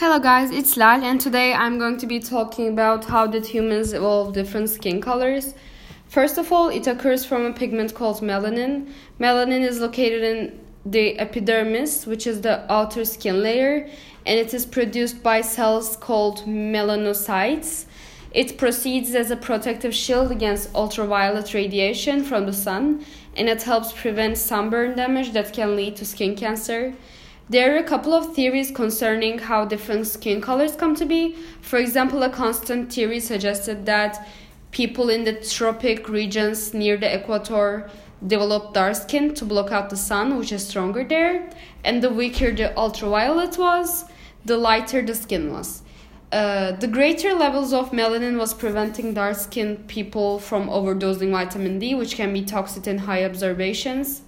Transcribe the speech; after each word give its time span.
Hello 0.00 0.18
guys, 0.18 0.50
it's 0.50 0.78
Lal 0.78 1.04
and 1.04 1.20
today 1.20 1.52
I'm 1.52 1.78
going 1.78 1.98
to 1.98 2.06
be 2.06 2.20
talking 2.20 2.68
about 2.68 3.04
how 3.04 3.26
did 3.26 3.44
humans 3.44 3.92
evolve 3.92 4.32
different 4.32 4.70
skin 4.70 5.02
colors. 5.02 5.52
First 6.08 6.38
of 6.38 6.50
all, 6.50 6.70
it 6.70 6.86
occurs 6.86 7.26
from 7.26 7.44
a 7.44 7.52
pigment 7.52 7.92
called 7.92 8.22
melanin. 8.22 8.90
Melanin 9.20 9.60
is 9.60 9.78
located 9.78 10.22
in 10.22 10.58
the 10.86 11.18
epidermis, 11.18 12.06
which 12.06 12.26
is 12.26 12.40
the 12.40 12.64
outer 12.72 13.04
skin 13.04 13.42
layer, 13.42 13.86
and 14.24 14.38
it 14.40 14.54
is 14.54 14.64
produced 14.64 15.22
by 15.22 15.42
cells 15.42 15.98
called 15.98 16.46
melanocytes. 16.46 17.84
It 18.32 18.56
proceeds 18.56 19.14
as 19.14 19.30
a 19.30 19.36
protective 19.36 19.94
shield 19.94 20.32
against 20.32 20.74
ultraviolet 20.74 21.52
radiation 21.52 22.24
from 22.24 22.46
the 22.46 22.54
sun, 22.54 23.04
and 23.36 23.50
it 23.50 23.64
helps 23.64 23.92
prevent 23.92 24.38
sunburn 24.38 24.96
damage 24.96 25.32
that 25.32 25.52
can 25.52 25.76
lead 25.76 25.96
to 25.96 26.06
skin 26.06 26.36
cancer. 26.36 26.94
There 27.50 27.74
are 27.74 27.78
a 27.78 27.82
couple 27.82 28.14
of 28.14 28.32
theories 28.32 28.70
concerning 28.70 29.40
how 29.40 29.64
different 29.64 30.06
skin 30.06 30.40
colors 30.40 30.76
come 30.76 30.94
to 30.94 31.04
be. 31.04 31.34
For 31.62 31.80
example, 31.80 32.22
a 32.22 32.30
constant 32.30 32.92
theory 32.92 33.18
suggested 33.18 33.86
that 33.86 34.24
people 34.70 35.10
in 35.10 35.24
the 35.24 35.32
tropic 35.32 36.08
regions 36.08 36.72
near 36.72 36.96
the 36.96 37.12
equator 37.12 37.90
develop 38.24 38.72
dark 38.72 38.94
skin 38.94 39.34
to 39.34 39.44
block 39.44 39.72
out 39.72 39.90
the 39.90 39.96
sun, 39.96 40.38
which 40.38 40.52
is 40.52 40.64
stronger 40.68 41.02
there. 41.02 41.50
And 41.82 42.00
the 42.00 42.10
weaker 42.10 42.52
the 42.52 42.72
ultraviolet 42.78 43.58
was, 43.58 44.04
the 44.44 44.56
lighter 44.56 45.02
the 45.02 45.16
skin 45.16 45.52
was. 45.52 45.82
Uh, 46.30 46.70
the 46.76 46.86
greater 46.86 47.34
levels 47.34 47.72
of 47.72 47.90
melanin 47.90 48.38
was 48.38 48.54
preventing 48.54 49.12
dark 49.12 49.36
skinned 49.36 49.88
people 49.88 50.38
from 50.38 50.68
overdosing 50.68 51.32
vitamin 51.32 51.80
D, 51.80 51.96
which 51.96 52.14
can 52.14 52.32
be 52.32 52.44
toxic 52.44 52.86
in 52.86 52.98
high 52.98 53.24
observations. 53.24 54.22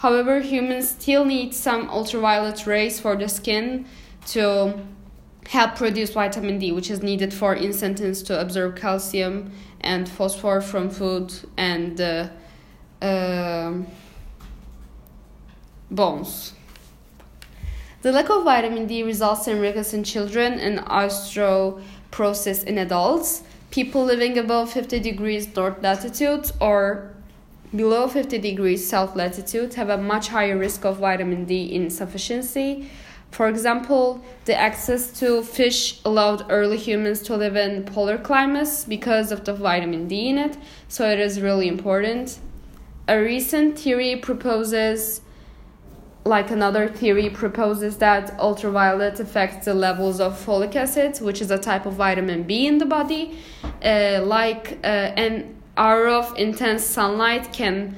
However, 0.00 0.40
humans 0.40 0.88
still 0.88 1.26
need 1.26 1.52
some 1.52 1.90
ultraviolet 1.90 2.66
rays 2.66 2.98
for 2.98 3.16
the 3.16 3.28
skin 3.28 3.84
to 4.28 4.80
help 5.46 5.76
produce 5.76 6.08
vitamin 6.14 6.58
D, 6.58 6.72
which 6.72 6.90
is 6.90 7.02
needed 7.02 7.34
for 7.34 7.54
intestines 7.54 8.22
to 8.22 8.40
absorb 8.40 8.76
calcium 8.76 9.52
and 9.82 10.08
phosphorus 10.08 10.70
from 10.70 10.88
food 10.88 11.34
and 11.58 12.00
uh, 12.00 12.28
uh, 13.02 13.74
bones. 15.90 16.54
The 18.00 18.10
lack 18.10 18.30
of 18.30 18.44
vitamin 18.44 18.86
D 18.86 19.02
results 19.02 19.48
in 19.48 19.60
rickets 19.60 19.92
in 19.92 20.02
children 20.02 20.54
and 20.54 20.78
osteoporosis 20.78 22.64
in 22.64 22.78
adults. 22.78 23.42
People 23.70 24.04
living 24.04 24.38
above 24.38 24.72
50 24.72 24.98
degrees 24.98 25.54
north 25.54 25.82
latitude 25.82 26.50
or 26.58 27.14
below 27.74 28.08
50 28.08 28.38
degrees 28.38 28.88
south 28.88 29.14
latitude 29.14 29.74
have 29.74 29.88
a 29.88 29.96
much 29.96 30.28
higher 30.28 30.56
risk 30.56 30.84
of 30.84 30.98
vitamin 30.98 31.44
D 31.44 31.72
insufficiency. 31.72 32.90
For 33.30 33.48
example, 33.48 34.24
the 34.44 34.56
access 34.56 35.12
to 35.20 35.42
fish 35.42 36.00
allowed 36.04 36.50
early 36.50 36.76
humans 36.76 37.22
to 37.22 37.36
live 37.36 37.54
in 37.54 37.84
polar 37.84 38.18
climates 38.18 38.84
because 38.84 39.30
of 39.30 39.44
the 39.44 39.54
vitamin 39.54 40.08
D 40.08 40.28
in 40.28 40.38
it, 40.38 40.56
so 40.88 41.08
it 41.08 41.20
is 41.20 41.40
really 41.40 41.68
important. 41.68 42.40
A 43.06 43.20
recent 43.20 43.78
theory 43.78 44.16
proposes 44.16 45.20
like 46.24 46.50
another 46.50 46.86
theory 46.86 47.30
proposes 47.30 47.96
that 47.96 48.38
ultraviolet 48.38 49.18
affects 49.20 49.64
the 49.64 49.74
levels 49.74 50.20
of 50.20 50.34
folic 50.34 50.76
acid, 50.76 51.18
which 51.20 51.40
is 51.40 51.50
a 51.50 51.58
type 51.58 51.86
of 51.86 51.94
vitamin 51.94 52.42
B 52.42 52.66
in 52.66 52.78
the 52.78 52.84
body, 52.84 53.38
uh, 53.82 54.20
like 54.22 54.78
uh, 54.84 54.86
and 54.86 55.59
hour 55.80 56.06
of 56.08 56.38
intense 56.38 56.84
sunlight 56.84 57.52
can 57.52 57.96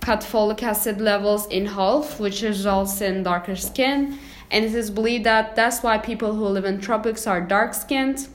cut 0.00 0.20
folic 0.20 0.62
acid 0.62 1.00
levels 1.00 1.46
in 1.46 1.66
half, 1.66 2.18
which 2.18 2.42
results 2.42 3.00
in 3.00 3.22
darker 3.22 3.54
skin. 3.54 4.18
And 4.50 4.64
it 4.64 4.74
is 4.74 4.90
believed 4.90 5.24
that 5.24 5.54
that's 5.54 5.82
why 5.82 5.98
people 5.98 6.34
who 6.34 6.46
live 6.46 6.64
in 6.64 6.80
tropics 6.80 7.26
are 7.26 7.40
dark 7.40 7.72
skinned, 7.74 8.28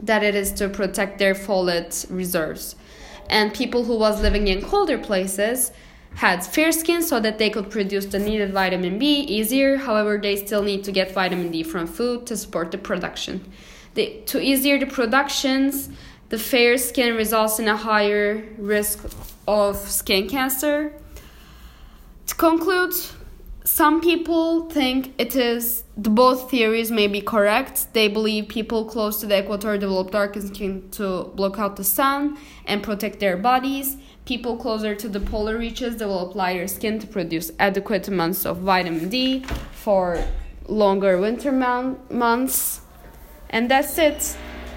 that 0.00 0.22
it 0.22 0.36
is 0.36 0.52
to 0.52 0.68
protect 0.68 1.18
their 1.18 1.34
folate 1.34 2.06
reserves. 2.10 2.76
And 3.28 3.52
people 3.52 3.84
who 3.84 3.98
was 3.98 4.22
living 4.22 4.46
in 4.46 4.62
colder 4.62 4.98
places 4.98 5.72
had 6.14 6.44
fair 6.44 6.70
skin 6.70 7.02
so 7.02 7.18
that 7.18 7.38
they 7.38 7.50
could 7.50 7.70
produce 7.70 8.06
the 8.06 8.18
needed 8.18 8.52
vitamin 8.52 8.98
B 8.98 9.20
easier. 9.20 9.78
However, 9.78 10.18
they 10.18 10.36
still 10.36 10.62
need 10.62 10.84
to 10.84 10.92
get 10.92 11.12
vitamin 11.12 11.50
D 11.50 11.62
from 11.62 11.86
food 11.86 12.26
to 12.26 12.36
support 12.36 12.70
the 12.70 12.78
production. 12.78 13.50
The, 13.94 14.22
to 14.26 14.40
easier 14.40 14.78
the 14.78 14.86
productions, 14.86 15.88
the 16.32 16.38
fair 16.38 16.78
skin 16.78 17.14
results 17.14 17.58
in 17.58 17.68
a 17.68 17.76
higher 17.76 18.42
risk 18.56 19.04
of 19.46 19.76
skin 19.76 20.26
cancer. 20.26 20.90
To 22.26 22.34
conclude, 22.34 22.94
some 23.64 24.00
people 24.00 24.70
think 24.70 25.12
it 25.18 25.36
is 25.36 25.84
the 25.94 26.08
both 26.08 26.50
theories 26.50 26.90
may 26.90 27.06
be 27.06 27.20
correct. 27.20 27.92
They 27.92 28.08
believe 28.08 28.48
people 28.48 28.86
close 28.86 29.20
to 29.20 29.26
the 29.26 29.40
equator 29.40 29.76
develop 29.76 30.10
darker 30.10 30.40
skin 30.40 30.88
to 30.92 31.24
block 31.34 31.58
out 31.58 31.76
the 31.76 31.84
sun 31.84 32.38
and 32.64 32.82
protect 32.82 33.20
their 33.20 33.36
bodies. 33.36 33.98
People 34.24 34.56
closer 34.56 34.94
to 34.94 35.10
the 35.10 35.20
polar 35.20 35.58
reaches 35.58 35.96
develop 35.96 36.34
lighter 36.34 36.66
skin 36.66 36.98
to 37.00 37.06
produce 37.06 37.50
adequate 37.58 38.08
amounts 38.08 38.46
of 38.46 38.56
vitamin 38.56 39.10
D 39.10 39.44
for 39.84 40.24
longer 40.66 41.18
winter 41.18 41.52
months. 41.52 42.80
And 43.50 43.70
that's 43.70 43.98
it. 43.98 44.34